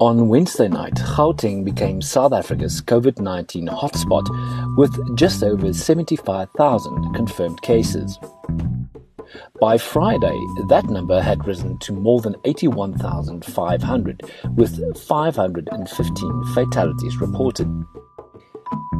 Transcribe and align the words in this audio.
On 0.00 0.28
Wednesday 0.28 0.68
night, 0.68 0.94
Gauteng 0.94 1.64
became 1.64 2.00
South 2.00 2.32
Africa's 2.32 2.80
COVID 2.80 3.18
19 3.18 3.66
hotspot 3.66 4.76
with 4.76 5.16
just 5.16 5.42
over 5.42 5.72
75,000 5.72 7.14
confirmed 7.14 7.60
cases. 7.62 8.16
By 9.60 9.76
Friday, 9.76 10.38
that 10.68 10.84
number 10.84 11.20
had 11.20 11.44
risen 11.48 11.80
to 11.80 11.92
more 11.92 12.20
than 12.20 12.36
81,500, 12.44 14.22
with 14.54 14.98
515 14.98 16.44
fatalities 16.54 17.20
reported. 17.20 17.84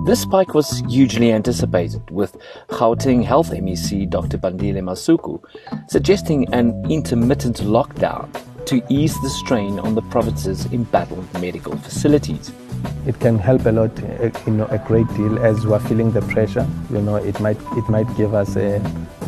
This 0.04 0.22
spike 0.22 0.52
was 0.52 0.82
hugely 0.88 1.30
anticipated, 1.30 2.10
with 2.10 2.36
Gauteng 2.70 3.24
Health 3.24 3.50
MEC 3.50 4.10
Dr. 4.10 4.36
Bandile 4.36 4.82
Masuku 4.82 5.40
suggesting 5.88 6.52
an 6.52 6.90
intermittent 6.90 7.58
lockdown 7.58 8.28
to 8.68 8.82
ease 8.90 9.18
the 9.22 9.30
strain 9.30 9.78
on 9.78 9.94
the 9.94 10.02
province's 10.02 10.66
embattled 10.66 11.26
medical 11.40 11.74
facilities. 11.78 12.52
It 13.06 13.18
can 13.18 13.38
help 13.38 13.64
a 13.64 13.72
lot, 13.72 13.98
uh, 14.02 14.30
you 14.46 14.52
know, 14.52 14.66
a 14.66 14.76
great 14.76 15.08
deal 15.14 15.38
as 15.38 15.66
we're 15.66 15.78
feeling 15.78 16.10
the 16.12 16.20
pressure. 16.20 16.66
You 16.90 17.00
know, 17.00 17.16
it 17.16 17.40
might 17.40 17.56
it 17.78 17.88
might 17.88 18.14
give 18.18 18.34
us 18.34 18.56
a, 18.56 18.76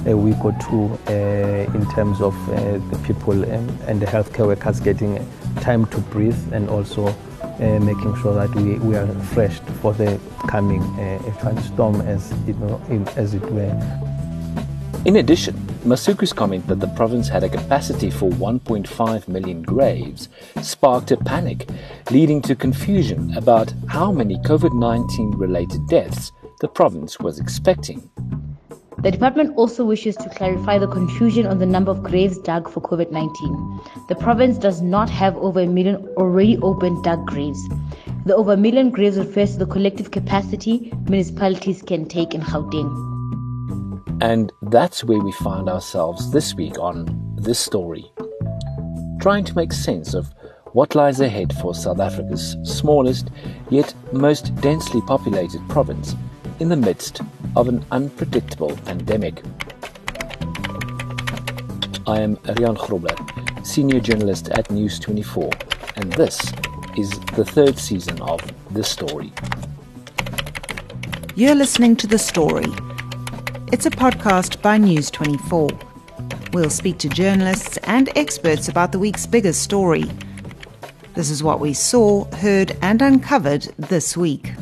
a 0.05 0.15
week 0.15 0.45
or 0.45 0.53
two 0.69 0.99
uh, 1.09 1.73
in 1.75 1.91
terms 1.93 2.21
of 2.21 2.35
uh, 2.51 2.77
the 2.91 3.01
people 3.07 3.43
and, 3.45 3.71
and, 3.89 4.03
the 4.03 4.07
healthcare 4.07 4.47
workers 4.47 4.79
getting 4.79 5.27
time 5.61 5.87
to 5.87 5.99
breathe 6.13 6.53
and 6.53 6.69
also 6.69 7.07
uh, 7.07 7.81
making 7.81 8.15
sure 8.17 8.35
that 8.35 8.55
we, 8.55 8.79
we 8.81 8.95
are 8.95 9.07
refreshed 9.07 9.65
for 9.81 9.95
the 9.95 10.21
coming 10.49 10.83
uh, 11.01 11.63
storm 11.63 12.03
as 12.03 12.31
you 12.47 12.53
know 12.55 12.79
as 13.17 13.33
it 13.33 13.43
were. 13.51 13.73
In 15.07 15.17
addition, 15.17 15.70
Masuku's 15.85 16.35
comment 16.35 16.67
that 16.67 16.79
the 16.79 16.89
province 16.89 17.27
had 17.27 17.43
a 17.43 17.49
capacity 17.49 18.11
for 18.11 18.29
1.5 18.29 19.29
million 19.29 19.63
graves 19.63 20.29
sparked 20.61 21.11
a 21.11 21.17
panic, 21.17 21.71
leading 22.11 22.43
to 22.43 22.55
confusion 22.55 23.35
about 23.35 23.73
how 23.89 24.13
many 24.13 24.37
COVID 24.41 24.75
19 24.75 25.31
related 25.39 25.87
deaths 25.89 26.33
the 26.61 26.69
province 26.69 27.19
was 27.19 27.41
expecting. 27.41 28.11
The 28.99 29.11
department 29.11 29.57
also 29.57 29.87
wishes 29.87 30.17
to 30.17 30.29
clarify 30.29 30.77
the 30.77 30.87
confusion 30.87 31.47
on 31.47 31.59
the 31.59 31.65
number 31.65 31.91
of 31.91 32.03
graves 32.03 32.37
dug 32.37 32.69
for 32.69 32.83
COVID 32.83 33.11
19. 33.11 33.81
The 34.09 34.17
province 34.17 34.59
does 34.59 34.83
not 34.83 35.09
have 35.09 35.35
over 35.39 35.61
a 35.61 35.67
million 35.67 36.07
already 36.19 36.59
open 36.59 37.01
dug 37.01 37.27
graves. 37.27 37.67
The 38.27 38.37
over 38.37 38.53
a 38.53 38.59
million 38.59 38.91
graves 38.91 39.17
refers 39.17 39.53
to 39.53 39.61
the 39.61 39.73
collective 39.73 40.11
capacity 40.11 40.93
municipalities 41.09 41.81
can 41.81 42.05
take 42.05 42.35
in 42.35 42.43
Gauteng. 42.43 43.20
And 44.21 44.53
that's 44.61 45.03
where 45.03 45.19
we 45.19 45.33
find 45.33 45.67
ourselves 45.67 46.31
this 46.31 46.55
week 46.55 46.79
on 46.79 47.07
This 47.37 47.59
Story, 47.59 48.13
trying 49.19 49.45
to 49.45 49.57
make 49.57 49.73
sense 49.73 50.13
of 50.13 50.35
what 50.73 50.95
lies 50.95 51.21
ahead 51.21 51.55
for 51.57 51.75
South 51.75 52.01
Africa's 52.01 52.55
smallest 52.63 53.31
yet 53.71 53.95
most 54.13 54.55
densely 54.57 55.01
populated 55.01 55.67
province 55.71 56.15
in 56.59 56.69
the 56.69 56.77
midst 56.77 57.23
of 57.57 57.67
an 57.69 57.83
unpredictable 57.93 58.77
pandemic. 58.85 59.43
I 62.07 62.21
am 62.21 62.37
Rian 62.37 62.77
Grobler, 62.77 63.67
senior 63.67 64.01
journalist 64.01 64.51
at 64.51 64.71
News 64.71 64.99
24, 64.99 65.51
and 65.97 66.13
this 66.13 66.39
is 66.99 67.11
the 67.37 67.45
third 67.45 67.79
season 67.79 68.21
of 68.21 68.39
This 68.71 68.91
Story. 68.91 69.33
You're 71.35 71.55
listening 71.55 71.97
to 71.97 72.07
The 72.07 72.19
Story 72.19 72.67
it's 73.73 73.87
a 73.87 73.91
podcast 73.91 74.61
by 74.63 74.77
News 74.77 75.11
24. 75.13 75.69
We'll 76.53 76.71
speak 76.71 76.99
to 76.99 77.09
journalists 77.09 77.77
and 77.85 78.09
experts 78.17 78.69
about 78.69 78.91
the 78.91 78.99
week's 78.99 79.27
biggest 79.27 79.63
story. 79.63 80.05
This 81.15 81.31
is 81.31 81.43
what 81.43 81.61
we 81.61 81.73
saw, 81.73 82.25
heard, 82.37 82.77
and 82.83 83.01
uncovered 83.01 83.73
this 83.79 84.17
week. 84.17 84.53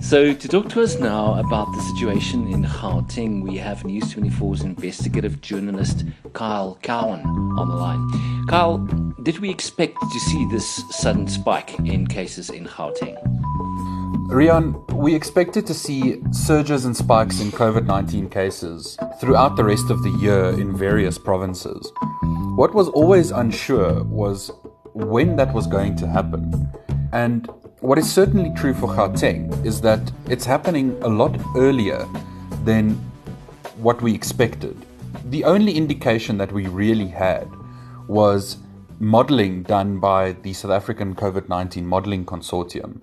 So, 0.00 0.34
to 0.34 0.48
talk 0.48 0.68
to 0.70 0.82
us 0.82 0.98
now 0.98 1.38
about 1.38 1.72
the 1.72 1.80
situation 1.94 2.48
in 2.48 2.64
Gauteng, 2.64 3.42
we 3.42 3.56
have 3.56 3.84
News 3.84 4.14
24's 4.14 4.62
investigative 4.62 5.40
journalist 5.40 6.04
Kyle 6.34 6.78
Cowan 6.82 7.24
on 7.58 7.68
the 7.68 7.74
line. 7.74 8.46
Kyle, 8.48 8.78
did 9.22 9.38
we 9.38 9.48
expect 9.48 9.98
to 10.00 10.20
see 10.20 10.46
this 10.50 10.82
sudden 10.90 11.26
spike 11.26 11.78
in 11.80 12.06
cases 12.06 12.50
in 12.50 12.66
Gauteng? 12.66 13.16
Rian, 14.28 14.92
we 14.92 15.14
expected 15.14 15.66
to 15.68 15.74
see 15.74 16.20
surges 16.32 16.84
and 16.84 16.96
spikes 16.96 17.40
in 17.40 17.52
COVID 17.52 17.86
19 17.86 18.28
cases 18.28 18.98
throughout 19.20 19.54
the 19.54 19.62
rest 19.62 19.88
of 19.88 20.02
the 20.02 20.10
year 20.10 20.46
in 20.48 20.76
various 20.76 21.16
provinces. 21.16 21.92
What 22.56 22.74
was 22.74 22.88
always 22.88 23.30
unsure 23.30 24.02
was 24.02 24.50
when 24.94 25.36
that 25.36 25.54
was 25.54 25.68
going 25.68 25.94
to 25.96 26.08
happen. 26.08 26.68
And 27.12 27.48
what 27.78 27.98
is 27.98 28.12
certainly 28.12 28.52
true 28.56 28.74
for 28.74 28.88
Gauteng 28.88 29.64
is 29.64 29.80
that 29.82 30.10
it's 30.28 30.44
happening 30.44 31.00
a 31.02 31.08
lot 31.08 31.40
earlier 31.56 32.04
than 32.64 32.94
what 33.76 34.02
we 34.02 34.12
expected. 34.12 34.76
The 35.26 35.44
only 35.44 35.76
indication 35.76 36.36
that 36.38 36.50
we 36.50 36.66
really 36.66 37.08
had 37.08 37.48
was 38.08 38.56
modeling 38.98 39.62
done 39.62 40.00
by 40.00 40.32
the 40.32 40.52
South 40.52 40.72
African 40.72 41.14
COVID 41.14 41.48
19 41.48 41.86
Modeling 41.86 42.24
Consortium 42.24 43.00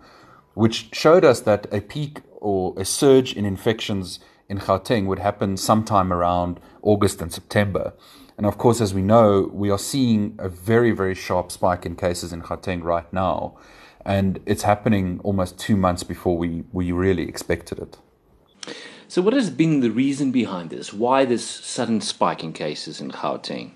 which 0.53 0.89
showed 0.93 1.25
us 1.25 1.41
that 1.41 1.67
a 1.71 1.81
peak 1.81 2.21
or 2.39 2.73
a 2.77 2.85
surge 2.85 3.33
in 3.33 3.45
infections 3.45 4.19
in 4.49 4.59
Gauteng 4.59 5.05
would 5.07 5.19
happen 5.19 5.57
sometime 5.57 6.11
around 6.11 6.59
August 6.81 7.21
and 7.21 7.31
September. 7.31 7.93
And 8.37 8.45
of 8.45 8.57
course, 8.57 8.81
as 8.81 8.93
we 8.93 9.01
know, 9.01 9.49
we 9.53 9.69
are 9.69 9.79
seeing 9.79 10.35
a 10.37 10.49
very, 10.49 10.91
very 10.91 11.15
sharp 11.15 11.51
spike 11.51 11.85
in 11.85 11.95
cases 11.95 12.33
in 12.33 12.41
Gauteng 12.41 12.83
right 12.83 13.11
now. 13.13 13.57
And 14.05 14.39
it's 14.45 14.63
happening 14.63 15.21
almost 15.23 15.57
two 15.57 15.77
months 15.77 16.03
before 16.03 16.37
we, 16.37 16.63
we 16.71 16.91
really 16.91 17.23
expected 17.23 17.79
it. 17.79 17.97
So, 19.07 19.21
what 19.21 19.33
has 19.33 19.49
been 19.49 19.81
the 19.81 19.91
reason 19.91 20.31
behind 20.31 20.71
this? 20.71 20.91
Why 20.91 21.23
this 21.23 21.45
sudden 21.45 22.01
spike 22.01 22.43
in 22.43 22.51
cases 22.51 22.99
in 22.99 23.11
Gauteng? 23.11 23.71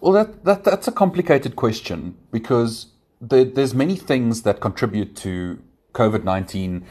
Well, 0.00 0.12
that, 0.12 0.44
that, 0.44 0.64
that's 0.64 0.88
a 0.88 0.92
complicated 0.92 1.54
question 1.54 2.16
because 2.32 2.86
there, 3.22 3.44
there's 3.44 3.72
many 3.72 3.96
things 3.96 4.42
that 4.42 4.60
contribute 4.60 5.14
to 5.16 5.62
COVID 5.94 6.24
19 6.24 6.84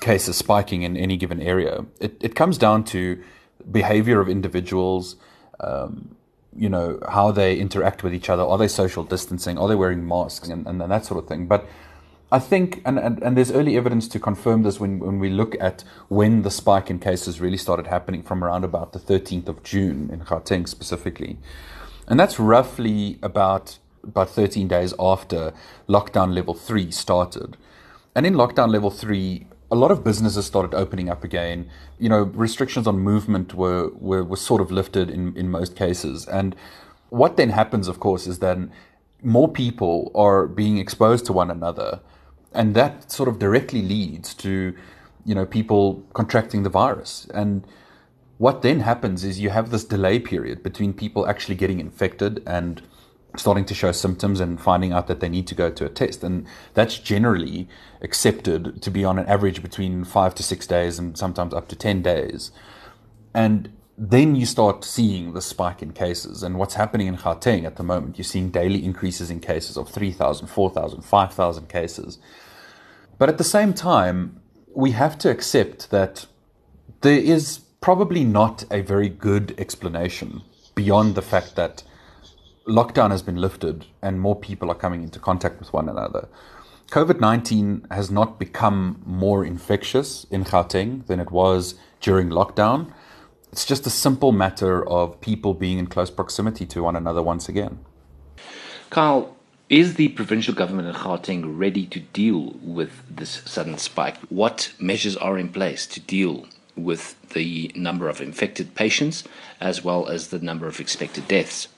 cases 0.00 0.36
spiking 0.36 0.82
in 0.82 0.96
any 0.96 1.16
given 1.16 1.40
area. 1.40 1.86
It, 2.00 2.16
it 2.20 2.34
comes 2.34 2.58
down 2.58 2.84
to 2.84 3.22
behavior 3.70 4.20
of 4.20 4.28
individuals, 4.28 5.16
um, 5.60 6.16
you 6.54 6.68
know, 6.68 6.98
how 7.08 7.30
they 7.30 7.56
interact 7.56 8.02
with 8.02 8.12
each 8.12 8.28
other. 8.28 8.42
Are 8.42 8.58
they 8.58 8.68
social 8.68 9.04
distancing? 9.04 9.56
Are 9.56 9.68
they 9.68 9.76
wearing 9.76 10.06
masks? 10.06 10.48
And, 10.48 10.66
and, 10.66 10.82
and 10.82 10.90
that 10.90 11.04
sort 11.06 11.22
of 11.22 11.28
thing. 11.28 11.46
But 11.46 11.66
I 12.30 12.40
think, 12.40 12.82
and, 12.84 12.98
and, 12.98 13.22
and 13.22 13.36
there's 13.36 13.52
early 13.52 13.76
evidence 13.76 14.08
to 14.08 14.18
confirm 14.18 14.62
this 14.62 14.78
when, 14.78 14.98
when 14.98 15.18
we 15.18 15.30
look 15.30 15.56
at 15.60 15.84
when 16.08 16.42
the 16.42 16.50
spike 16.50 16.90
in 16.90 16.98
cases 16.98 17.40
really 17.40 17.56
started 17.56 17.86
happening 17.86 18.22
from 18.22 18.44
around 18.44 18.64
about 18.64 18.92
the 18.92 18.98
13th 18.98 19.48
of 19.48 19.62
June 19.62 20.10
in 20.12 20.20
Gauteng 20.20 20.68
specifically. 20.68 21.38
And 22.08 22.18
that's 22.18 22.40
roughly 22.40 23.18
about 23.22 23.78
about 24.08 24.30
13 24.30 24.68
days 24.68 24.94
after 24.98 25.52
lockdown 25.88 26.34
level 26.34 26.54
three 26.54 26.90
started. 26.90 27.56
And 28.14 28.26
in 28.26 28.34
lockdown 28.34 28.70
level 28.70 28.90
three, 28.90 29.46
a 29.70 29.76
lot 29.76 29.90
of 29.90 30.02
businesses 30.02 30.46
started 30.46 30.74
opening 30.74 31.08
up 31.08 31.22
again. 31.22 31.70
You 31.98 32.08
know, 32.08 32.22
restrictions 32.22 32.86
on 32.86 32.98
movement 32.98 33.54
were, 33.54 33.90
were, 33.94 34.24
were 34.24 34.36
sort 34.36 34.60
of 34.60 34.70
lifted 34.70 35.10
in, 35.10 35.36
in 35.36 35.50
most 35.50 35.76
cases. 35.76 36.26
And 36.26 36.56
what 37.10 37.36
then 37.36 37.50
happens, 37.50 37.88
of 37.88 38.00
course, 38.00 38.26
is 38.26 38.38
then 38.38 38.72
more 39.22 39.48
people 39.48 40.10
are 40.14 40.46
being 40.46 40.78
exposed 40.78 41.26
to 41.26 41.32
one 41.32 41.50
another. 41.50 42.00
And 42.52 42.74
that 42.74 43.12
sort 43.12 43.28
of 43.28 43.38
directly 43.38 43.82
leads 43.82 44.34
to, 44.34 44.74
you 45.24 45.34
know, 45.34 45.44
people 45.44 46.02
contracting 46.14 46.62
the 46.62 46.70
virus. 46.70 47.26
And 47.34 47.66
what 48.38 48.62
then 48.62 48.80
happens 48.80 49.24
is 49.24 49.38
you 49.38 49.50
have 49.50 49.70
this 49.70 49.84
delay 49.84 50.18
period 50.18 50.62
between 50.62 50.94
people 50.94 51.26
actually 51.26 51.56
getting 51.56 51.80
infected 51.80 52.42
and 52.46 52.80
starting 53.36 53.64
to 53.66 53.74
show 53.74 53.92
symptoms 53.92 54.40
and 54.40 54.60
finding 54.60 54.92
out 54.92 55.06
that 55.06 55.20
they 55.20 55.28
need 55.28 55.46
to 55.46 55.54
go 55.54 55.70
to 55.70 55.84
a 55.84 55.88
test. 55.88 56.24
And 56.24 56.46
that's 56.74 56.98
generally 56.98 57.68
accepted 58.00 58.82
to 58.82 58.90
be 58.90 59.04
on 59.04 59.18
an 59.18 59.26
average 59.26 59.62
between 59.62 60.04
five 60.04 60.34
to 60.36 60.42
six 60.42 60.66
days 60.66 60.98
and 60.98 61.16
sometimes 61.16 61.52
up 61.54 61.68
to 61.68 61.76
10 61.76 62.02
days. 62.02 62.50
And 63.34 63.70
then 63.96 64.36
you 64.36 64.46
start 64.46 64.84
seeing 64.84 65.32
the 65.32 65.42
spike 65.42 65.82
in 65.82 65.92
cases. 65.92 66.42
And 66.42 66.56
what's 66.56 66.74
happening 66.74 67.08
in 67.08 67.16
Gauteng 67.16 67.64
at 67.64 67.76
the 67.76 67.82
moment, 67.82 68.16
you're 68.16 68.24
seeing 68.24 68.50
daily 68.50 68.84
increases 68.84 69.30
in 69.30 69.40
cases 69.40 69.76
of 69.76 69.88
3,000, 69.88 70.46
4,000, 70.46 71.02
5,000 71.02 71.68
cases. 71.68 72.18
But 73.18 73.28
at 73.28 73.38
the 73.38 73.44
same 73.44 73.74
time, 73.74 74.40
we 74.72 74.92
have 74.92 75.18
to 75.18 75.30
accept 75.30 75.90
that 75.90 76.26
there 77.00 77.18
is 77.18 77.58
probably 77.80 78.24
not 78.24 78.64
a 78.70 78.80
very 78.80 79.08
good 79.08 79.54
explanation 79.58 80.42
beyond 80.74 81.16
the 81.16 81.22
fact 81.22 81.56
that 81.56 81.82
lockdown 82.68 83.10
has 83.10 83.22
been 83.22 83.36
lifted 83.36 83.86
and 84.02 84.20
more 84.20 84.36
people 84.36 84.70
are 84.70 84.74
coming 84.74 85.02
into 85.02 85.18
contact 85.18 85.58
with 85.58 85.72
one 85.72 85.88
another. 85.88 86.28
COVID 86.90 87.20
19 87.20 87.86
has 87.90 88.10
not 88.10 88.38
become 88.38 89.02
more 89.04 89.44
infectious 89.44 90.26
in 90.30 90.44
Gauteng 90.44 91.06
than 91.06 91.20
it 91.20 91.30
was 91.30 91.74
during 92.00 92.28
lockdown. 92.28 92.92
It's 93.52 93.64
just 93.64 93.86
a 93.86 93.90
simple 93.90 94.32
matter 94.32 94.86
of 94.88 95.20
people 95.20 95.54
being 95.54 95.78
in 95.78 95.86
close 95.86 96.10
proximity 96.10 96.66
to 96.66 96.82
one 96.82 96.96
another 96.96 97.22
once 97.22 97.48
again. 97.48 97.78
Carl, 98.90 99.34
Is 99.68 99.94
the 99.96 100.08
provincial 100.08 100.54
government 100.54 100.88
in 100.88 100.94
Gauteng 100.94 101.58
ready 101.58 101.84
to 101.86 102.00
deal 102.00 102.54
with 102.62 103.02
this 103.10 103.42
sudden 103.44 103.76
spike? 103.76 104.16
What 104.30 104.72
measures 104.78 105.14
are 105.18 105.38
in 105.38 105.50
place 105.50 105.86
to 105.88 106.00
deal 106.00 106.46
with 106.74 107.20
the 107.30 107.70
number 107.74 108.08
of 108.08 108.22
infected 108.22 108.74
patients 108.74 109.24
as 109.60 109.84
well 109.84 110.08
as 110.08 110.28
the 110.28 110.38
number 110.38 110.66
of 110.66 110.80
expected 110.80 111.28
deaths? 111.28 111.68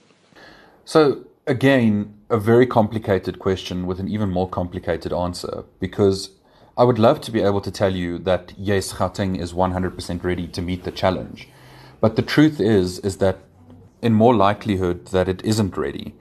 So, 0.91 1.25
again, 1.47 2.15
a 2.31 2.37
very 2.37 2.67
complicated 2.67 3.39
question 3.39 3.87
with 3.87 4.01
an 4.01 4.09
even 4.09 4.29
more 4.29 4.49
complicated 4.49 5.13
answer 5.13 5.63
because 5.79 6.31
I 6.77 6.83
would 6.83 6.99
love 6.99 7.21
to 7.21 7.31
be 7.31 7.41
able 7.43 7.61
to 7.61 7.71
tell 7.71 7.95
you 7.95 8.19
that 8.19 8.53
yes, 8.59 8.93
Gauteng 8.95 9.39
is 9.39 9.53
100% 9.53 10.25
ready 10.25 10.49
to 10.49 10.61
meet 10.61 10.83
the 10.83 10.91
challenge. 10.91 11.49
But 12.01 12.17
the 12.17 12.23
truth 12.23 12.59
is, 12.59 12.99
is 12.99 13.19
that 13.19 13.39
in 14.03 14.15
more 14.15 14.35
likelihood 14.35 15.07
that 15.13 15.29
it 15.29 15.45
isn't 15.45 15.77
ready 15.77 16.17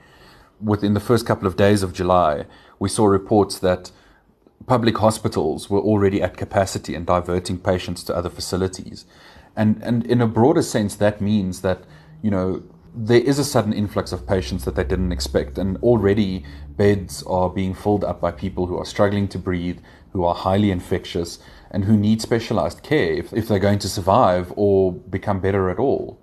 within 0.62 0.94
the 0.94 1.00
first 1.00 1.26
couple 1.26 1.48
of 1.48 1.58
days 1.58 1.82
of 1.82 1.92
July, 1.92 2.46
we 2.78 2.90
saw 2.90 3.08
reports 3.08 3.58
that 3.58 3.90
public 4.68 5.00
hospitals 5.00 5.72
were 5.72 5.82
already 5.82 6.22
at 6.22 6.38
capacity 6.38 6.94
and 6.94 7.08
diverting 7.08 7.58
patients 7.58 8.04
to 8.04 8.16
other 8.16 8.30
facilities. 8.30 9.08
And, 9.56 9.82
and 9.82 10.06
in 10.06 10.22
a 10.22 10.28
broader 10.28 10.62
sense, 10.62 10.96
that 10.98 11.22
means 11.22 11.62
that, 11.62 11.86
you 12.22 12.30
know, 12.30 12.62
there 13.02 13.22
is 13.22 13.40
a 13.40 13.46
sudden 13.46 13.72
influx 13.72 14.12
of 14.12 14.28
patients 14.28 14.66
that 14.66 14.76
they 14.76 14.84
didn't 14.84 15.14
expect. 15.14 15.58
And 15.58 15.78
already 15.78 16.44
beds 16.76 17.24
are 17.24 17.50
being 17.50 17.74
filled 17.74 18.04
up 18.04 18.20
by 18.20 18.32
people 18.32 18.68
who 18.68 18.78
are 18.78 18.86
struggling 18.86 19.30
to 19.30 19.40
breathe, 19.40 19.80
who 20.12 20.26
are 20.26 20.36
highly 20.36 20.70
infectious, 20.70 21.40
and 21.72 21.86
who 21.86 21.96
need 21.96 22.22
specialized 22.22 22.84
care 22.84 23.14
if, 23.14 23.32
if 23.32 23.48
they're 23.48 23.60
going 23.60 23.80
to 23.80 23.90
survive 23.90 24.52
or 24.58 24.92
become 24.92 25.40
better 25.40 25.70
at 25.70 25.80
all. 25.80 26.20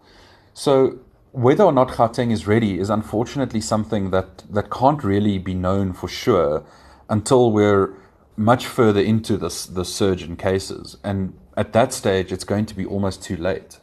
So 0.52 0.98
whether 1.32 1.64
or 1.64 1.72
not 1.72 1.88
Gauteng 1.88 2.30
is 2.30 2.46
ready 2.46 2.78
is 2.78 2.90
unfortunately 2.90 3.62
something 3.62 4.10
that, 4.10 4.44
that 4.50 4.70
can't 4.70 5.02
really 5.02 5.38
be 5.38 5.54
known 5.54 5.94
for 5.94 6.08
sure 6.08 6.62
until 7.08 7.52
we're 7.52 7.94
much 8.36 8.66
further 8.66 9.00
into 9.00 9.38
this, 9.38 9.64
the 9.64 9.84
surge 9.84 10.22
in 10.22 10.36
cases. 10.36 10.98
And 11.02 11.38
at 11.56 11.72
that 11.72 11.94
stage, 11.94 12.32
it's 12.32 12.44
going 12.44 12.66
to 12.66 12.74
be 12.74 12.84
almost 12.84 13.22
too 13.22 13.36
late. 13.36 13.78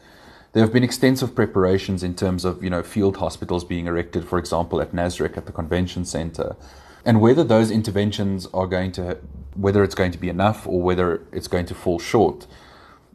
There 0.53 0.61
have 0.63 0.71
been 0.71 0.83
extensive 0.83 1.33
preparations 1.33 2.03
in 2.03 2.13
terms 2.13 2.45
of, 2.45 2.63
you 2.63 2.69
know, 2.69 2.83
field 2.83 3.17
hospitals 3.17 3.63
being 3.63 3.87
erected, 3.87 4.27
for 4.27 4.37
example, 4.37 4.81
at 4.81 4.91
Nasrec 4.91 5.35
at 5.35 5.47
the 5.47 5.51
convention 5.51 6.05
center. 6.05 6.55
And 7.03 7.19
whether 7.19 7.43
those 7.43 7.71
interventions 7.71 8.47
are 8.53 8.67
going 8.67 8.91
to, 8.93 9.17
whether 9.55 9.83
it's 9.83 9.95
going 9.95 10.11
to 10.11 10.19
be 10.19 10.29
enough 10.29 10.67
or 10.67 10.79
whether 10.79 11.23
it's 11.31 11.47
going 11.47 11.65
to 11.65 11.75
fall 11.75 11.97
short, 11.97 12.45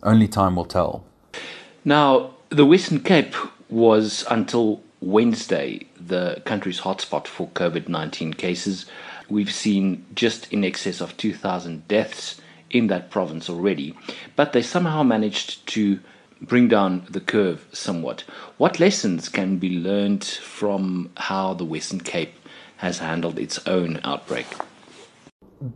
only 0.03 0.27
time 0.27 0.57
will 0.57 0.65
tell. 0.65 1.05
Now, 1.85 2.35
the 2.51 2.67
Western 2.67 3.01
Cape 3.01 3.37
was 3.71 4.27
until 4.29 4.83
Wednesday 5.01 5.87
the 6.01 6.43
country's 6.45 6.81
hotspot 6.81 7.29
for 7.29 7.47
COVID 7.51 7.89
19 7.89 8.35
cases. 8.35 8.87
We've 9.29 9.53
seen 9.53 10.05
just 10.17 10.53
in 10.53 10.65
excess 10.65 11.01
of 11.01 11.17
2,000 11.17 11.87
deaths 11.87 12.41
in 12.71 12.89
that 12.89 13.11
province 13.11 13.49
already, 13.49 13.97
but 14.35 14.53
they 14.53 14.63
somehow 14.63 15.05
managed 15.05 15.65
to 15.69 16.01
bring 16.41 16.69
down 16.69 17.07
the 17.11 17.21
curve 17.21 17.67
somewhat. 17.73 18.25
What 18.57 18.81
lessons 18.81 19.29
can 19.29 19.59
be 19.59 19.79
learned 19.79 20.25
from 20.25 21.11
how 21.17 21.55
the 21.55 21.65
Western 21.65 22.01
Cape 22.01 22.35
has 22.79 22.99
handled 22.99 23.39
its 23.39 23.67
own 23.67 24.01
outbreak? 24.05 24.47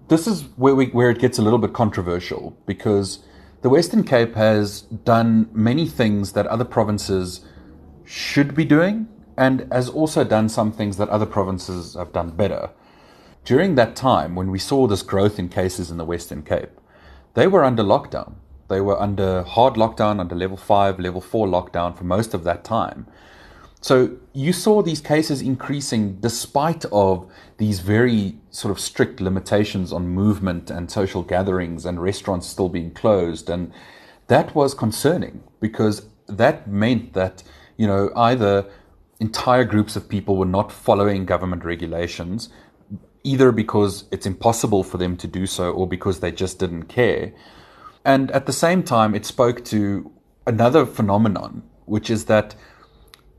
This 0.09 0.27
is 0.27 0.43
where, 0.57 0.75
we, 0.75 0.87
where 0.87 1.11
it 1.11 1.19
gets 1.19 1.39
a 1.39 1.43
little 1.43 1.59
bit 1.59 1.73
controversial 1.73 2.57
because 2.67 3.25
the 3.63 3.69
Western 3.69 4.05
Cape 4.05 4.35
has 4.35 4.83
done 4.83 5.49
many 5.53 5.87
things 5.89 6.33
that 6.33 6.47
other 6.47 6.65
provinces 6.65 7.45
should 8.05 8.55
be 8.55 8.65
doing 8.65 9.09
and 9.37 9.67
has 9.73 9.89
also 9.89 10.25
done 10.25 10.49
some 10.49 10.73
things 10.73 10.97
that 10.99 11.09
other 11.09 11.27
provinces 11.27 11.95
have 11.95 12.13
done 12.13 12.31
better. 12.31 12.71
During 13.45 13.75
that 13.75 13.97
time, 13.97 14.37
when 14.37 14.51
we 14.51 14.59
saw 14.59 14.87
this 14.87 15.03
growth 15.03 15.39
in 15.39 15.49
cases 15.49 15.91
in 15.91 15.97
the 15.97 16.05
Western 16.05 16.43
Cape, 16.43 16.71
they 17.35 17.47
were 17.47 17.65
under 17.65 17.83
lockdown. 17.83 18.35
They 18.73 18.81
were 18.81 19.01
under 19.01 19.43
hard 19.43 19.75
lockdown, 19.75 20.21
under 20.21 20.35
level 20.35 20.57
5, 20.57 20.99
level 20.99 21.21
4 21.21 21.47
lockdown 21.47 21.97
for 21.97 22.05
most 22.05 22.35
of 22.35 22.43
that 22.45 22.65
time. 22.65 23.07
So 23.81 24.17
you 24.33 24.53
saw 24.53 24.83
these 24.83 25.01
cases 25.01 25.43
increasing 25.43 26.21
despite 26.21 26.85
of 26.87 27.31
these 27.59 27.81
very 27.81 28.39
sort 28.51 28.71
of 28.71 28.81
strict 28.81 29.21
limitations 29.21 29.93
on 29.93 30.09
movement 30.09 30.71
and 30.71 30.91
social 30.91 31.23
gatherings 31.23 31.85
and 31.85 32.03
restaurants 32.03 32.47
still 32.47 32.69
being 32.69 32.93
closed. 32.93 33.51
And 33.51 33.73
that 34.29 34.55
was 34.55 34.73
concerning 34.75 35.43
because 35.61 36.07
that 36.29 36.69
meant 36.69 37.13
that 37.13 37.43
you 37.77 37.87
know, 37.87 38.11
either 38.15 38.71
entire 39.21 39.65
groups 39.65 39.97
of 39.97 40.09
people 40.09 40.37
were 40.37 40.47
not 40.47 40.71
following 40.71 41.27
government 41.27 41.65
regulations, 41.65 42.49
either 43.25 43.53
because 43.53 44.05
it's 44.11 44.27
impossible 44.27 44.85
for 44.85 44.99
them 44.99 45.17
to 45.17 45.27
do 45.27 45.47
so 45.47 45.73
or 45.73 45.87
because 45.87 46.21
they 46.21 46.31
just 46.31 46.59
didn't 46.59 46.85
care. 46.85 47.33
And 48.05 48.31
at 48.33 48.47
the 48.47 48.53
same 48.53 48.83
time, 48.83 49.15
it 49.15 49.25
spoke 49.25 49.65
to 49.67 50.11
another 50.47 50.85
phenomenon, 50.87 51.63
which 51.85 52.11
is 52.11 52.25
that 52.27 52.55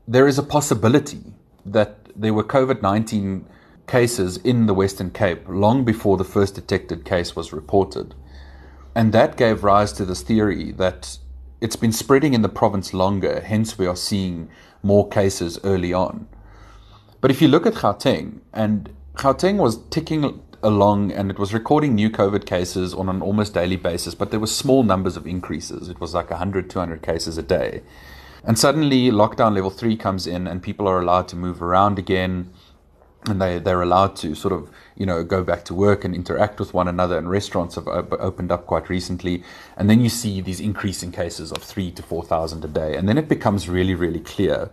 there 0.08 0.26
is 0.26 0.38
a 0.38 0.42
possibility 0.42 1.34
that 1.66 2.08
there 2.16 2.34
were 2.34 2.44
COVID 2.44 2.82
19 2.82 3.46
cases 3.86 4.38
in 4.38 4.66
the 4.66 4.74
Western 4.74 5.10
Cape 5.10 5.42
long 5.48 5.84
before 5.84 6.16
the 6.16 6.24
first 6.24 6.54
detected 6.54 7.04
case 7.04 7.36
was 7.36 7.52
reported. 7.52 8.14
And 8.94 9.12
that 9.12 9.36
gave 9.36 9.64
rise 9.64 9.92
to 9.94 10.04
this 10.04 10.22
theory 10.22 10.72
that 10.72 11.18
it's 11.60 11.76
been 11.76 11.92
spreading 11.92 12.34
in 12.34 12.42
the 12.42 12.48
province 12.48 12.94
longer, 12.94 13.40
hence 13.40 13.78
we 13.78 13.86
are 13.86 13.96
seeing 13.96 14.48
more 14.82 15.08
cases 15.08 15.58
early 15.64 15.92
on. 15.92 16.28
But 17.20 17.30
if 17.30 17.40
you 17.40 17.48
look 17.48 17.66
at 17.66 17.74
Gauteng, 17.74 18.40
and 18.52 18.94
Gauteng 19.14 19.56
was 19.56 19.78
ticking 19.88 20.42
along 20.64 21.12
and 21.12 21.30
it 21.30 21.38
was 21.38 21.54
recording 21.54 21.94
new 21.94 22.10
COVID 22.10 22.46
cases 22.46 22.94
on 22.94 23.08
an 23.08 23.22
almost 23.22 23.54
daily 23.54 23.76
basis, 23.76 24.14
but 24.14 24.30
there 24.30 24.40
were 24.40 24.48
small 24.48 24.82
numbers 24.82 25.16
of 25.16 25.26
increases. 25.26 25.88
It 25.88 26.00
was 26.00 26.14
like 26.14 26.30
100, 26.30 26.68
200 26.68 27.02
cases 27.02 27.38
a 27.38 27.42
day. 27.42 27.82
And 28.42 28.58
suddenly 28.58 29.10
lockdown 29.10 29.54
level 29.54 29.70
three 29.70 29.96
comes 29.96 30.26
in 30.26 30.46
and 30.46 30.62
people 30.62 30.88
are 30.88 31.00
allowed 31.00 31.28
to 31.28 31.36
move 31.36 31.62
around 31.62 31.98
again 31.98 32.50
and 33.26 33.40
they, 33.40 33.58
they're 33.58 33.80
allowed 33.80 34.16
to 34.16 34.34
sort 34.34 34.52
of, 34.52 34.70
you 34.96 35.06
know, 35.06 35.24
go 35.24 35.42
back 35.42 35.64
to 35.66 35.74
work 35.74 36.04
and 36.04 36.14
interact 36.14 36.58
with 36.58 36.74
one 36.74 36.88
another. 36.88 37.16
And 37.16 37.30
restaurants 37.30 37.74
have 37.76 37.88
op- 37.88 38.12
opened 38.12 38.52
up 38.52 38.66
quite 38.66 38.90
recently. 38.90 39.42
And 39.76 39.88
then 39.88 40.00
you 40.00 40.10
see 40.10 40.40
these 40.42 40.60
increasing 40.60 41.10
cases 41.10 41.50
of 41.50 41.62
three 41.62 41.90
to 41.92 42.02
4,000 42.02 42.64
a 42.64 42.68
day. 42.68 42.96
And 42.96 43.08
then 43.08 43.16
it 43.16 43.28
becomes 43.28 43.68
really, 43.68 43.94
really 43.94 44.20
clear 44.20 44.70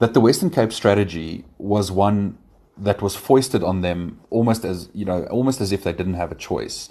that 0.00 0.14
the 0.14 0.20
Western 0.20 0.50
Cape 0.50 0.72
strategy 0.72 1.44
was 1.58 1.92
one 1.92 2.38
that 2.78 3.02
was 3.02 3.16
foisted 3.16 3.62
on 3.62 3.80
them 3.80 4.20
almost 4.30 4.64
as, 4.64 4.88
you 4.94 5.04
know, 5.04 5.24
almost 5.24 5.60
as 5.60 5.72
if 5.72 5.82
they 5.84 5.92
didn't 5.92 6.14
have 6.14 6.32
a 6.32 6.36
choice. 6.36 6.88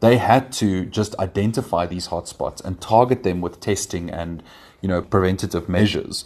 They 0.00 0.18
had 0.18 0.52
to 0.54 0.86
just 0.86 1.18
identify 1.18 1.86
these 1.86 2.08
hotspots 2.08 2.64
and 2.64 2.80
target 2.80 3.24
them 3.24 3.40
with 3.40 3.60
testing 3.60 4.10
and, 4.10 4.42
you 4.80 4.88
know, 4.88 5.02
preventative 5.02 5.68
measures. 5.68 6.24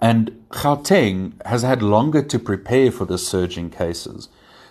And 0.00 0.44
Gauteng 0.50 1.44
has 1.46 1.62
had 1.62 1.82
longer 1.82 2.22
to 2.22 2.38
prepare 2.38 2.90
for 2.90 3.04
the 3.04 3.18
surge 3.18 3.56
in 3.56 3.70
cases, 3.70 4.28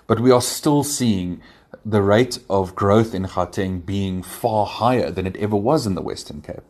but 0.07 0.19
we 0.19 0.31
are 0.31 0.41
still 0.41 0.83
seeing 0.83 1.41
the 1.85 2.01
rate 2.01 2.39
of 2.49 2.75
growth 2.75 3.15
in 3.15 3.23
Gauteng 3.23 3.85
being 3.85 4.21
far 4.21 4.65
higher 4.65 5.09
than 5.11 5.25
it 5.25 5.37
ever 5.37 5.55
was 5.55 5.87
in 5.87 5.95
the 5.95 6.01
Western 6.01 6.41
Cape. 6.41 6.63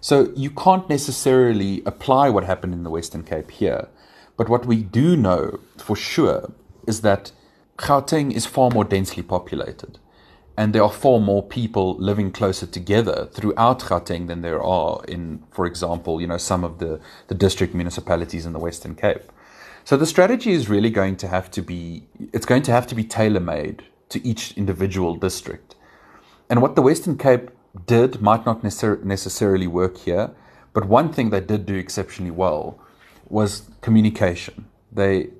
So 0.00 0.32
you 0.36 0.50
can't 0.50 0.88
necessarily 0.88 1.82
apply 1.84 2.28
what 2.30 2.44
happened 2.44 2.74
in 2.74 2.84
the 2.84 2.90
Western 2.90 3.24
Cape 3.24 3.50
here. 3.50 3.88
But 4.36 4.48
what 4.48 4.66
we 4.66 4.82
do 4.82 5.16
know 5.16 5.60
for 5.76 5.96
sure 5.96 6.52
is 6.86 7.00
that 7.00 7.32
Gauteng 7.78 8.32
is 8.32 8.46
far 8.46 8.70
more 8.70 8.84
densely 8.84 9.22
populated 9.22 9.98
and 10.56 10.72
there 10.72 10.82
are 10.82 10.90
far 10.90 11.20
more 11.20 11.42
people 11.42 11.96
living 11.98 12.32
closer 12.32 12.66
together 12.66 13.28
throughout 13.32 13.80
Gauteng 13.80 14.26
than 14.26 14.40
there 14.40 14.62
are 14.62 15.04
in, 15.06 15.42
for 15.50 15.66
example, 15.66 16.20
you 16.20 16.26
know, 16.26 16.38
some 16.38 16.64
of 16.64 16.78
the, 16.78 16.98
the 17.28 17.34
district 17.34 17.74
municipalities 17.74 18.46
in 18.46 18.52
the 18.54 18.58
Western 18.58 18.94
Cape. 18.94 19.30
So 19.84 19.96
the 19.96 20.06
strategy 20.06 20.52
is 20.52 20.68
really 20.68 20.90
going 20.90 21.16
to 21.16 21.28
have 21.28 21.50
to 21.52 21.62
be, 21.62 22.08
it's 22.32 22.46
going 22.46 22.62
to 22.62 22.72
have 22.72 22.86
to 22.88 22.94
be 22.94 23.04
tailor-made 23.04 23.84
to 24.08 24.26
each 24.26 24.52
individual 24.56 25.14
district. 25.14 25.74
And 26.48 26.62
what 26.62 26.74
the 26.74 26.82
Western 26.82 27.18
Cape 27.18 27.50
did 27.86 28.22
might 28.22 28.46
not 28.46 28.62
necessar- 28.62 29.04
necessarily 29.04 29.66
work 29.66 29.98
here, 29.98 30.30
but 30.72 30.86
one 30.86 31.12
thing 31.12 31.30
they 31.30 31.40
did 31.40 31.66
do 31.66 31.74
exceptionally 31.74 32.30
well 32.30 32.80
was 33.28 33.68
communication. 33.80 34.66
They 34.92 35.30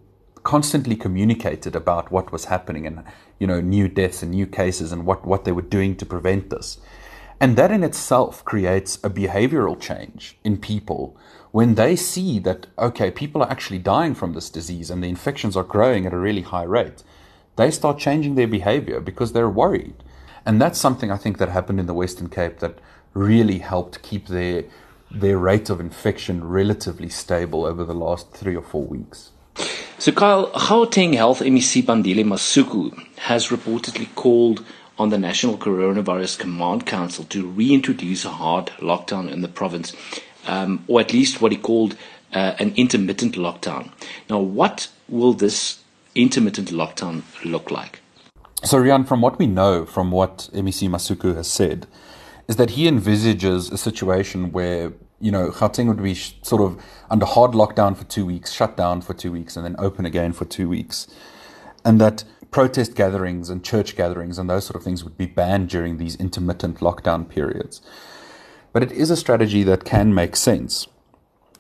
constantly 0.43 0.97
communicated 0.97 1.75
about 1.75 2.13
what 2.13 2.31
was 2.31 2.45
happening 2.45 2.87
and 2.87 3.03
you 3.41 3.47
know 3.47 3.61
new 3.61 3.89
deaths 3.89 4.23
and 4.23 4.31
new 4.31 4.47
cases 4.47 4.93
and 4.93 5.05
what, 5.05 5.27
what 5.27 5.45
they 5.45 5.53
were 5.53 5.63
doing 5.63 5.97
to 5.97 6.07
prevent 6.07 6.51
this. 6.51 6.79
And 7.41 7.57
that 7.57 7.71
in 7.71 7.83
itself 7.83 8.45
creates 8.45 8.97
a 9.05 9.11
behavioral 9.11 9.79
change 9.79 10.39
in 10.43 10.57
people 10.57 11.17
when 11.51 11.75
they 11.75 11.97
see 11.97 12.39
that 12.41 12.67
okay, 12.79 13.11
people 13.11 13.43
are 13.43 13.51
actually 13.51 13.79
dying 13.79 14.15
from 14.15 14.33
this 14.33 14.51
disease 14.51 14.91
and 14.91 15.03
the 15.03 15.09
infections 15.09 15.57
are 15.57 15.65
growing 15.65 16.07
at 16.07 16.13
a 16.13 16.19
really 16.19 16.43
high 16.43 16.63
rate. 16.63 17.03
They 17.57 17.71
start 17.71 17.99
changing 17.99 18.35
their 18.35 18.47
behavior 18.47 19.01
because 19.01 19.33
they're 19.33 19.51
worried. 19.51 19.95
And 20.45 20.63
that's 20.63 20.79
something 20.79 21.11
I 21.11 21.17
think 21.17 21.39
that 21.39 21.49
happened 21.49 21.81
in 21.81 21.87
the 21.87 21.95
Western 21.95 22.29
Cape 22.29 22.61
that 22.61 22.79
really 23.15 23.59
helped 23.59 24.03
keep 24.03 24.29
their 24.29 24.65
their 25.11 25.39
rate 25.39 25.71
of 25.71 25.81
infection 25.81 26.47
relatively 26.47 27.09
stable 27.09 27.65
over 27.65 27.85
the 27.85 27.95
last 27.95 28.33
three 28.33 28.57
or 28.57 28.63
four 28.63 28.85
weeks. 28.85 29.31
So, 29.99 30.13
Kyle, 30.13 30.51
Gauteng 30.51 31.15
Health 31.15 31.41
MEC 31.41 31.83
Bandile 31.83 32.25
Masuku 32.25 32.93
has 33.19 33.49
reportedly 33.49 34.15
called 34.15 34.65
on 34.99 35.11
the 35.11 35.19
National 35.19 35.57
Coronavirus 35.57 36.39
Command 36.39 36.87
Council 36.87 37.25
to 37.25 37.47
reintroduce 37.47 38.25
a 38.25 38.31
hard 38.31 38.67
lockdown 38.79 39.31
in 39.31 39.41
the 39.41 39.49
province, 39.49 39.95
um, 40.47 40.85
or 40.87 41.01
at 41.01 41.13
least 41.13 41.41
what 41.41 41.53
he 41.53 41.59
called 41.59 41.97
uh, 42.35 42.55
an 42.59 42.73
intermittent 42.77 43.37
lockdown. 43.37 43.91
Now, 44.29 44.39
what 44.39 44.89
will 45.09 45.33
this 45.33 45.83
intermittent 46.15 46.71
lockdown 46.71 47.23
look 47.45 47.71
like? 47.71 48.01
So, 48.65 48.79
Rian, 48.79 49.07
from 49.07 49.21
what 49.21 49.39
we 49.39 49.47
know, 49.47 49.87
from 49.87 50.11
what 50.11 50.49
MEC 50.53 50.89
Masuku 50.89 51.35
has 51.37 51.51
said, 51.51 51.87
is 52.49 52.57
that 52.57 52.71
he 52.71 52.87
envisages 52.87 53.71
a 53.71 53.79
situation 53.79 54.53
where 54.53 54.93
you 55.21 55.31
know, 55.31 55.51
Gauteng 55.51 55.89
would 55.89 56.03
be 56.03 56.15
sort 56.15 56.61
of 56.61 56.83
under 57.11 57.25
hard 57.25 57.53
lockdown 57.53 57.97
for 57.97 58.05
two 58.05 58.27
weeks, 58.27 58.53
shut 58.53 58.77
down 58.77 59.01
for 59.01 59.15
two 59.15 59.33
weeks, 59.33 59.57
and 59.57 59.65
then 59.65 59.77
open 59.79 60.05
again 60.05 60.33
for 60.33 60.45
two 60.45 60.69
weeks. 60.69 61.07
And 61.85 62.01
that 62.01 62.25
protest 62.51 62.95
gatherings 62.95 63.49
and 63.49 63.65
church 63.65 63.97
gatherings 63.97 64.39
and 64.39 64.49
those 64.49 64.67
sort 64.67 64.77
of 64.77 64.83
things 64.83 65.05
would 65.05 65.17
be 65.17 65.27
banned 65.27 65.69
during 65.69 65.97
these 65.97 66.17
intermittent 66.17 66.79
lockdown 66.79 67.29
periods. 67.29 67.81
But 68.73 68.83
it 68.83 68.93
is 68.93 69.11
a 69.11 69.17
strategy 69.17 69.63
that 69.63 69.85
can 69.85 70.15
make 70.15 70.37
sense, 70.37 70.87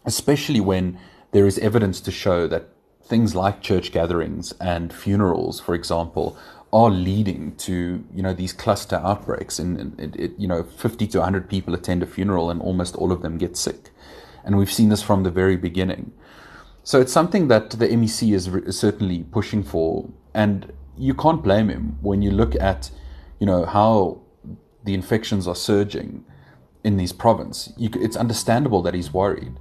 especially 0.04 0.60
when 0.60 0.98
there 1.32 1.46
is 1.46 1.58
evidence 1.58 2.00
to 2.02 2.10
show 2.10 2.46
that 2.48 2.68
things 3.02 3.34
like 3.34 3.62
church 3.62 3.92
gatherings 3.92 4.52
and 4.60 4.92
funerals, 4.92 5.60
for 5.60 5.74
example, 5.74 6.36
are 6.76 6.90
leading 6.90 7.56
to 7.56 8.04
you 8.14 8.22
know 8.22 8.34
these 8.34 8.52
cluster 8.52 8.96
outbreaks. 8.96 9.58
And 9.58 9.98
it, 9.98 10.14
it, 10.16 10.32
you 10.38 10.46
know 10.46 10.62
50 10.62 11.06
to 11.08 11.18
100 11.18 11.48
people 11.48 11.72
attend 11.72 12.02
a 12.02 12.06
funeral 12.06 12.50
and 12.50 12.60
almost 12.60 12.94
all 12.96 13.12
of 13.12 13.22
them 13.22 13.38
get 13.38 13.56
sick. 13.56 13.90
And 14.44 14.58
we've 14.58 14.70
seen 14.70 14.90
this 14.90 15.02
from 15.02 15.22
the 15.22 15.30
very 15.30 15.56
beginning. 15.56 16.12
So 16.84 17.00
it's 17.00 17.12
something 17.12 17.48
that 17.48 17.70
the 17.70 17.88
MEC 17.88 18.32
is, 18.32 18.48
re- 18.50 18.70
certainly 18.70 19.24
pushing 19.24 19.64
for. 19.64 20.08
And 20.34 20.72
you 20.98 21.14
can't 21.14 21.42
blame 21.42 21.70
him 21.70 21.96
when 22.02 22.20
you 22.20 22.30
look 22.30 22.54
at 22.56 22.90
you 23.40 23.46
know 23.46 23.64
how 23.64 24.20
the 24.84 24.92
infections 24.92 25.48
are 25.48 25.56
surging 25.56 26.24
in 26.84 26.96
these 26.98 27.12
province 27.12 27.72
you, 27.76 27.90
it's 27.94 28.16
understandable 28.16 28.80
that 28.82 28.94
he's 28.94 29.12
worried 29.12 29.54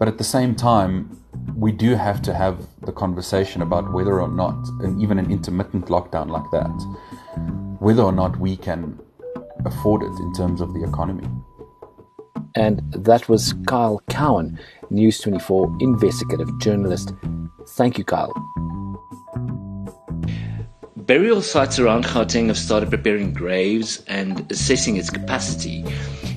but 0.00 0.08
at 0.08 0.16
the 0.16 0.24
same 0.24 0.54
time, 0.54 1.14
we 1.54 1.72
do 1.72 1.94
have 1.94 2.22
to 2.22 2.32
have 2.32 2.66
the 2.86 2.90
conversation 2.90 3.60
about 3.60 3.92
whether 3.92 4.18
or 4.18 4.28
not, 4.28 4.56
and 4.80 5.00
even 5.00 5.18
an 5.18 5.30
intermittent 5.30 5.88
lockdown 5.88 6.30
like 6.30 6.50
that, 6.52 6.74
whether 7.80 8.02
or 8.02 8.10
not 8.10 8.40
we 8.40 8.56
can 8.56 8.98
afford 9.66 10.02
it 10.02 10.18
in 10.18 10.32
terms 10.32 10.62
of 10.62 10.72
the 10.72 10.82
economy. 10.82 11.28
And 12.54 12.80
that 12.92 13.28
was 13.28 13.54
Kyle 13.66 14.00
Cowan, 14.08 14.58
News 14.88 15.20
24 15.20 15.76
investigative 15.80 16.48
journalist. 16.60 17.12
Thank 17.68 17.98
you, 17.98 18.04
Kyle. 18.04 18.32
Burial 20.96 21.42
sites 21.42 21.78
around 21.78 22.06
Gauteng 22.06 22.46
have 22.46 22.56
started 22.56 22.88
preparing 22.88 23.34
graves 23.34 24.02
and 24.08 24.50
assessing 24.50 24.96
its 24.96 25.10
capacity 25.10 25.84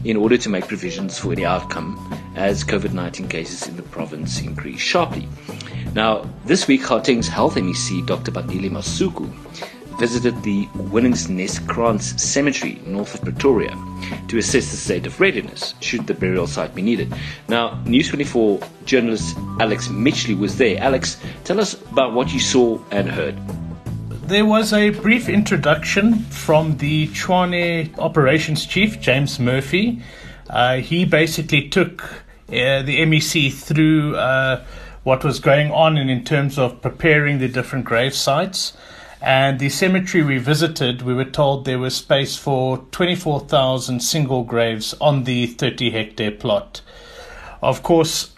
in 0.03 0.17
order 0.17 0.37
to 0.37 0.49
make 0.49 0.67
provisions 0.67 1.17
for 1.17 1.31
any 1.31 1.45
outcome 1.45 2.12
as 2.35 2.63
COVID 2.63 2.93
19 2.93 3.27
cases 3.27 3.67
in 3.67 3.75
the 3.75 3.83
province 3.83 4.41
increase 4.41 4.79
sharply. 4.79 5.27
Now, 5.93 6.27
this 6.45 6.67
week, 6.67 6.81
Gauteng's 6.81 7.27
health 7.27 7.55
MEC, 7.55 8.05
Dr. 8.05 8.31
Bandile 8.31 8.71
Masuku, 8.71 9.29
visited 9.99 10.41
the 10.43 10.67
Winnings 10.75 11.29
Nest 11.29 11.65
Winningsnest 11.67 12.19
Cemetery 12.19 12.81
north 12.85 13.13
of 13.13 13.21
Pretoria 13.21 13.77
to 14.27 14.37
assess 14.37 14.71
the 14.71 14.77
state 14.77 15.05
of 15.05 15.19
readiness 15.19 15.75
should 15.81 16.07
the 16.07 16.13
burial 16.13 16.47
site 16.47 16.73
be 16.73 16.81
needed. 16.81 17.13
Now, 17.47 17.81
News 17.85 18.09
24 18.09 18.59
journalist 18.85 19.37
Alex 19.59 19.87
Mitchley 19.89 20.37
was 20.37 20.57
there. 20.57 20.79
Alex, 20.79 21.17
tell 21.43 21.59
us 21.59 21.75
about 21.91 22.13
what 22.13 22.33
you 22.33 22.39
saw 22.39 22.79
and 22.91 23.09
heard. 23.09 23.37
There 24.27 24.45
was 24.45 24.73
a 24.73 24.89
brief 24.89 25.29
introduction 25.29 26.19
from 26.23 26.77
the 26.77 27.07
Tshwane 27.09 27.97
operations 27.99 28.65
chief, 28.65 28.99
James 28.99 29.39
Murphy. 29.39 30.01
Uh, 30.49 30.77
he 30.77 31.05
basically 31.05 31.69
took 31.69 32.22
uh, 32.53 32.81
the 32.81 32.99
MEC 32.99 33.51
through 33.53 34.15
uh, 34.15 34.63
what 35.03 35.23
was 35.23 35.39
going 35.39 35.71
on 35.71 35.97
in, 35.97 36.09
in 36.09 36.23
terms 36.23 36.57
of 36.57 36.81
preparing 36.81 37.39
the 37.39 37.47
different 37.47 37.85
grave 37.85 38.13
sites. 38.13 38.73
And 39.21 39.59
the 39.59 39.69
cemetery 39.69 40.21
we 40.21 40.37
visited, 40.37 41.01
we 41.01 41.13
were 41.13 41.23
told 41.23 41.63
there 41.63 41.79
was 41.79 41.95
space 41.95 42.35
for 42.35 42.79
24,000 42.91 44.01
single 44.01 44.43
graves 44.43 44.93
on 44.99 45.23
the 45.23 45.47
30 45.47 45.91
hectare 45.91 46.31
plot. 46.31 46.81
Of 47.61 47.83
course, 47.83 48.31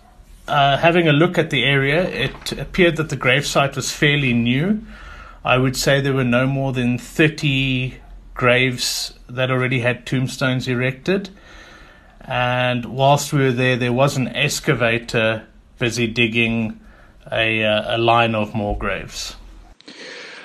uh, 0.48 0.78
having 0.78 1.08
a 1.08 1.14
look 1.14 1.40
at 1.40 1.50
the 1.50 1.64
area, 1.64 2.08
it 2.08 2.52
appeared 2.52 2.98
that 2.98 3.10
the 3.10 3.18
gravesite 3.18 3.76
was 3.76 3.92
fairly 3.92 4.32
new. 4.32 4.86
I 5.44 5.58
would 5.58 5.76
say 5.76 6.02
there 6.02 6.14
were 6.14 6.24
no 6.24 6.46
more 6.46 6.72
than 6.72 7.00
30 7.00 7.96
graves 8.36 9.14
that 9.28 9.50
already 9.50 9.80
had 9.80 10.06
tombstones 10.06 10.68
erected. 10.68 11.30
And 12.28 12.86
whilst 12.86 13.32
we 13.34 13.40
were 13.40 13.52
there, 13.52 13.78
there 13.78 13.94
was 13.94 14.18
an 14.18 14.28
excavator 14.30 15.46
busy 15.80 16.08
digging 16.08 16.80
a, 17.32 17.64
uh, 17.64 17.98
a 17.98 18.00
line 18.00 18.36
of 18.36 18.54
more 18.54 18.78
graves. 18.78 19.36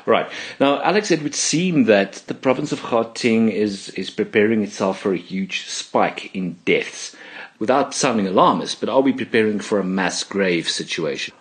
Right. 0.06 0.28
Now, 0.58 0.82
Alex, 0.82 1.10
it 1.10 1.22
would 1.22 1.34
seem 1.34 1.84
that 1.84 2.24
the 2.26 2.34
province 2.34 2.72
of 2.72 2.80
Gauteng 2.80 3.50
is, 3.50 3.90
is 3.90 4.10
preparing 4.10 4.62
itself 4.62 5.00
for 5.00 5.12
a 5.12 5.18
huge 5.18 5.66
spike 5.66 6.34
in 6.34 6.54
deaths. 6.64 7.16
Without 7.58 7.92
sounding 7.92 8.26
alarmist, 8.26 8.80
but 8.80 8.88
are 8.88 9.02
we 9.02 9.12
preparing 9.12 9.60
for 9.60 9.78
a 9.78 9.84
mass 9.84 10.24
grave 10.24 10.68
situation? 10.68 11.34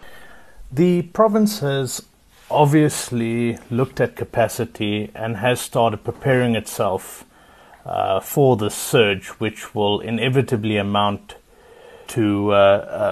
The 0.70 1.04
province 1.04 1.60
has 1.60 2.04
obviously 2.52 3.58
looked 3.72 4.02
at 4.02 4.18
capacity 4.18 5.12
and 5.16 5.38
has 5.38 5.62
started 5.62 6.04
preparing 6.04 6.56
itself 6.56 7.24
uh, 7.86 8.20
for 8.20 8.58
the 8.58 8.70
surge, 8.70 9.28
which 9.40 9.74
will 9.74 10.00
inevitably 10.00 10.78
amount 10.78 11.36
to 12.08 12.52
uh, 12.52 12.56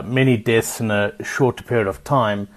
uh, 0.04 0.08
many 0.08 0.38
deaths 0.38 0.80
in 0.80 0.92
a 0.92 1.14
shorter 1.24 1.64
period 1.64 1.88
of 1.88 2.04
time. 2.04 2.48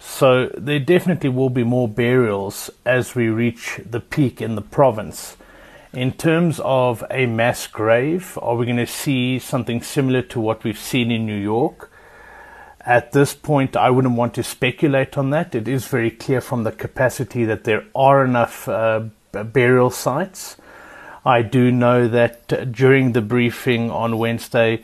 So 0.00 0.46
there 0.56 0.78
definitely 0.78 1.30
will 1.30 1.50
be 1.50 1.64
more 1.64 1.88
burials 1.88 2.70
as 2.84 3.14
we 3.14 3.28
reach 3.28 3.80
the 3.84 4.00
peak 4.00 4.40
in 4.40 4.54
the 4.54 4.62
province. 4.62 5.36
In 5.92 6.12
terms 6.12 6.60
of 6.62 7.02
a 7.10 7.26
mass 7.26 7.66
grave, 7.66 8.38
are 8.42 8.56
we 8.56 8.66
going 8.66 8.76
to 8.76 8.86
see 8.86 9.38
something 9.38 9.82
similar 9.82 10.22
to 10.22 10.40
what 10.40 10.62
we've 10.62 10.78
seen 10.78 11.10
in 11.10 11.26
New 11.26 11.38
York? 11.38 11.90
At 12.80 13.12
this 13.12 13.34
point, 13.34 13.76
I 13.76 13.90
wouldn't 13.90 14.14
want 14.14 14.34
to 14.34 14.42
speculate 14.42 15.18
on 15.18 15.30
that. 15.30 15.54
It 15.54 15.66
is 15.66 15.86
very 15.86 16.10
clear 16.10 16.40
from 16.40 16.64
the 16.64 16.72
capacity 16.72 17.44
that 17.44 17.64
there 17.64 17.84
are 17.94 18.24
enough 18.24 18.68
uh, 18.68 19.04
burial 19.32 19.90
sites. 19.90 20.56
I 21.24 21.42
do 21.42 21.70
know 21.70 22.08
that 22.08 22.72
during 22.72 23.12
the 23.12 23.20
briefing 23.20 23.90
on 23.90 24.18
Wednesday, 24.18 24.82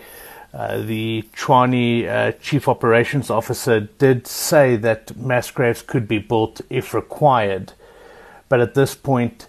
uh, 0.53 0.79
the 0.79 1.25
Tshwane 1.35 2.09
uh, 2.09 2.33
Chief 2.41 2.69
Operations 2.69 3.31
Officer 3.31 3.81
did 3.81 4.27
say 4.27 4.77
that 4.77 5.17
mass 5.17 5.51
graves 5.51 5.83
could 5.83 6.07
be 6.07 6.19
built 6.19 6.61
if 6.71 6.95
required, 6.95 7.73
but 8.49 8.61
at 8.61 8.75
this 8.75 8.95
point, 8.95 9.49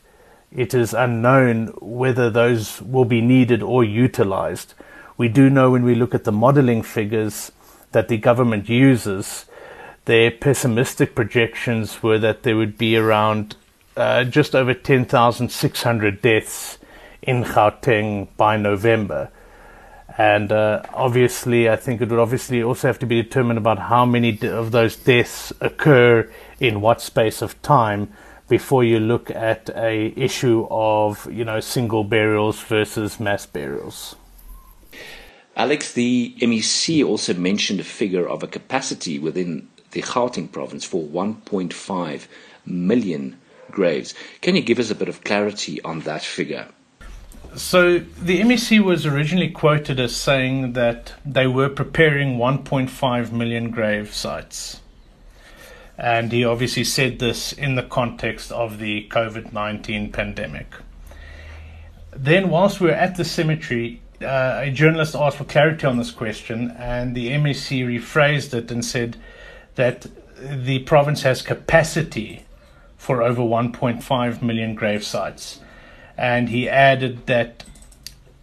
it 0.51 0.73
is 0.73 0.93
unknown 0.93 1.67
whether 1.81 2.29
those 2.29 2.81
will 2.81 3.05
be 3.05 3.21
needed 3.21 3.61
or 3.61 3.83
utilized. 3.83 4.73
We 5.17 5.27
do 5.27 5.49
know 5.49 5.71
when 5.71 5.83
we 5.83 5.95
look 5.95 6.15
at 6.15 6.23
the 6.23 6.31
modeling 6.31 6.81
figures 6.81 7.51
that 7.91 8.07
the 8.07 8.17
government 8.17 8.67
uses, 8.67 9.45
their 10.05 10.31
pessimistic 10.31 11.13
projections 11.13 12.01
were 12.01 12.19
that 12.19 12.43
there 12.43 12.57
would 12.57 12.77
be 12.77 12.97
around 12.97 13.55
uh, 13.97 14.23
just 14.23 14.55
over 14.55 14.73
10,600 14.73 16.21
deaths 16.21 16.77
in 17.21 17.43
Gauteng 17.43 18.27
by 18.37 18.57
November. 18.57 19.29
And 20.17 20.51
uh, 20.51 20.83
obviously, 20.93 21.69
I 21.69 21.75
think 21.75 22.01
it 22.01 22.09
would 22.09 22.19
obviously 22.19 22.63
also 22.63 22.87
have 22.87 22.99
to 22.99 23.05
be 23.05 23.21
determined 23.21 23.57
about 23.57 23.79
how 23.79 24.05
many 24.05 24.39
of 24.43 24.71
those 24.71 24.95
deaths 24.95 25.51
occur 25.59 26.29
in 26.59 26.79
what 26.79 27.01
space 27.01 27.41
of 27.41 27.61
time 27.61 28.13
before 28.47 28.83
you 28.83 28.99
look 28.99 29.29
at 29.31 29.69
a 29.75 30.13
issue 30.15 30.67
of 30.69 31.27
you 31.31 31.43
know 31.43 31.59
single 31.59 32.03
burials 32.03 32.61
versus 32.61 33.19
mass 33.19 33.45
burials. 33.45 34.15
Alex, 35.57 35.93
the 35.93 36.35
MEC 36.41 37.05
also 37.05 37.33
mentioned 37.33 37.79
a 37.79 37.83
figure 37.83 38.27
of 38.27 38.43
a 38.43 38.47
capacity 38.47 39.17
within 39.17 39.67
the 39.91 40.01
Gauteng 40.01 40.51
province 40.51 40.83
for 40.83 41.01
1.5 41.03 42.27
million 42.65 43.37
graves. 43.71 44.13
Can 44.41 44.55
you 44.55 44.61
give 44.61 44.79
us 44.79 44.91
a 44.91 44.95
bit 44.95 45.09
of 45.09 45.23
clarity 45.23 45.81
on 45.83 46.01
that 46.01 46.23
figure? 46.23 46.67
So 47.55 47.99
the 47.99 48.41
MEC 48.41 48.83
was 48.83 49.05
originally 49.05 49.49
quoted 49.49 49.99
as 49.99 50.15
saying 50.15 50.73
that 50.73 51.13
they 51.25 51.47
were 51.47 51.69
preparing 51.69 52.37
1.5 52.37 53.31
million 53.31 53.71
grave 53.71 54.13
sites. 54.13 54.81
And 55.97 56.33
he 56.33 56.43
obviously 56.43 56.83
said 56.83 57.19
this 57.19 57.53
in 57.53 57.75
the 57.75 57.83
context 57.83 58.51
of 58.51 58.79
the 58.79 59.07
COVID 59.09 59.53
19 59.53 60.11
pandemic. 60.11 60.73
Then, 62.13 62.49
whilst 62.49 62.81
we 62.81 62.87
were 62.87 62.93
at 62.93 63.15
the 63.15 63.23
cemetery, 63.23 64.01
uh, 64.21 64.61
a 64.63 64.71
journalist 64.71 65.15
asked 65.15 65.37
for 65.37 65.45
clarity 65.45 65.85
on 65.85 65.97
this 65.97 66.11
question, 66.11 66.71
and 66.71 67.15
the 67.15 67.29
MEC 67.29 67.85
rephrased 67.85 68.53
it 68.53 68.71
and 68.71 68.83
said 68.83 69.17
that 69.75 70.07
the 70.37 70.79
province 70.79 71.21
has 71.21 71.41
capacity 71.41 72.44
for 73.05 73.21
over 73.21 73.43
1.5 73.43 74.41
million 74.41 74.73
grave 74.73 75.03
sites. 75.03 75.59
And 76.17 76.49
he 76.49 76.67
added 76.67 77.27
that 77.27 77.63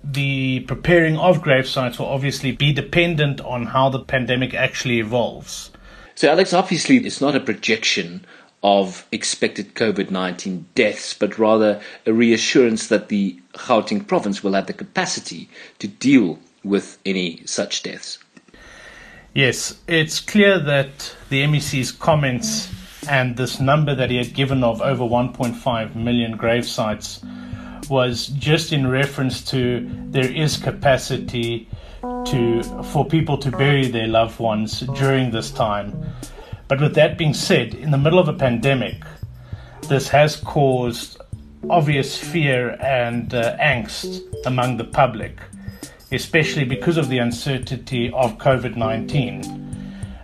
the 0.04 0.60
preparing 0.60 1.18
of 1.18 1.42
grave 1.42 1.66
sites 1.66 1.98
will 1.98 2.06
obviously 2.06 2.52
be 2.52 2.72
dependent 2.72 3.40
on 3.40 3.66
how 3.66 3.88
the 3.88 3.98
pandemic 3.98 4.54
actually 4.54 5.00
evolves. 5.00 5.72
So, 6.14 6.30
Alex, 6.30 6.52
obviously, 6.52 6.98
it's 6.98 7.20
not 7.20 7.34
a 7.34 7.40
projection 7.40 8.24
of 8.62 9.04
expected 9.10 9.74
COVID 9.74 10.12
19 10.12 10.66
deaths, 10.76 11.12
but 11.12 11.40
rather 11.40 11.80
a 12.06 12.12
reassurance 12.12 12.86
that 12.86 13.08
the 13.08 13.40
Gauteng 13.54 14.06
province 14.06 14.44
will 14.44 14.52
have 14.52 14.68
the 14.68 14.72
capacity 14.72 15.50
to 15.80 15.88
deal 15.88 16.38
with 16.62 16.98
any 17.04 17.44
such 17.46 17.82
deaths. 17.82 18.18
Yes, 19.34 19.80
it's 19.88 20.20
clear 20.20 20.60
that 20.60 21.16
the 21.30 21.44
MEC's 21.48 21.90
comments 21.90 22.68
and 23.08 23.36
this 23.36 23.60
number 23.60 23.94
that 23.94 24.10
he 24.10 24.16
had 24.16 24.34
given 24.34 24.62
of 24.62 24.80
over 24.80 25.04
1.5 25.04 25.94
million 25.94 26.36
grave 26.36 26.66
sites 26.66 27.20
was 27.88 28.28
just 28.28 28.72
in 28.72 28.86
reference 28.86 29.42
to 29.42 29.88
there 30.10 30.30
is 30.30 30.56
capacity 30.56 31.68
to 32.26 32.62
for 32.92 33.04
people 33.04 33.36
to 33.38 33.50
bury 33.50 33.88
their 33.88 34.06
loved 34.06 34.38
ones 34.38 34.80
during 34.96 35.30
this 35.30 35.50
time. 35.50 35.92
But 36.68 36.80
with 36.80 36.94
that 36.94 37.18
being 37.18 37.34
said, 37.34 37.74
in 37.74 37.90
the 37.90 37.98
middle 37.98 38.18
of 38.18 38.28
a 38.28 38.32
pandemic, 38.32 39.04
this 39.88 40.08
has 40.08 40.36
caused 40.36 41.20
obvious 41.68 42.16
fear 42.16 42.70
and 42.80 43.34
uh, 43.34 43.56
angst 43.58 44.20
among 44.46 44.76
the 44.76 44.84
public, 44.84 45.40
especially 46.10 46.64
because 46.64 46.96
of 46.96 47.08
the 47.08 47.18
uncertainty 47.18 48.10
of 48.12 48.38
COVID 48.38 48.76
19. 48.76 49.71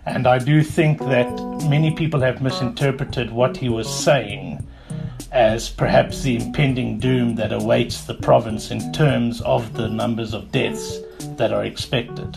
And 0.09 0.25
I 0.27 0.39
do 0.39 0.63
think 0.63 0.99
that 0.99 1.29
many 1.69 1.91
people 1.91 2.19
have 2.19 2.41
misinterpreted 2.41 3.31
what 3.31 3.55
he 3.55 3.69
was 3.69 3.87
saying 3.87 4.65
as 5.31 5.69
perhaps 5.69 6.23
the 6.23 6.35
impending 6.35 6.97
doom 6.97 7.35
that 7.35 7.53
awaits 7.53 8.05
the 8.05 8.15
province 8.15 8.71
in 8.71 8.91
terms 8.91 9.39
of 9.41 9.73
the 9.75 9.87
numbers 9.87 10.33
of 10.33 10.51
deaths 10.51 10.99
that 11.37 11.53
are 11.53 11.63
expected. 11.63 12.35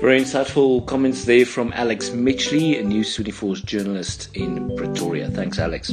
Very 0.00 0.20
insightful 0.20 0.86
comments 0.86 1.24
there 1.24 1.46
from 1.46 1.72
Alex 1.74 2.10
Mitchley, 2.10 2.78
a 2.78 2.84
News 2.84 3.16
24's 3.16 3.62
journalist 3.62 4.28
in 4.36 4.76
Pretoria. 4.76 5.30
Thanks, 5.30 5.58
Alex. 5.58 5.90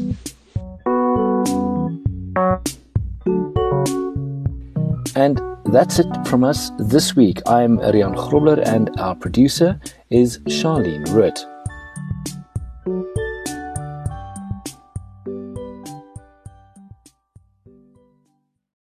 And 5.15 5.54
that's 5.65 5.99
it 5.99 6.07
from 6.27 6.43
us 6.43 6.71
this 6.77 7.15
week. 7.15 7.41
I'm 7.47 7.77
Rian 7.79 8.15
Grobler 8.15 8.61
and 8.65 8.89
our 8.99 9.15
producer 9.15 9.79
is 10.09 10.39
Charlene 10.39 11.05
Rutt. 11.07 11.54